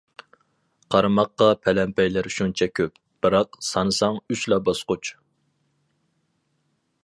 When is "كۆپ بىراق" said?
2.79-3.61